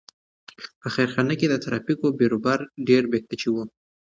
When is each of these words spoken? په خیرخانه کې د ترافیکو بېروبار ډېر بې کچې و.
په 0.81 0.87
خیرخانه 0.93 1.33
کې 1.39 1.47
د 1.49 1.55
ترافیکو 1.63 2.05
بېروبار 2.17 2.59
ډېر 2.87 3.03
بې 3.11 3.19
کچې 3.29 3.49
و. 3.51 3.55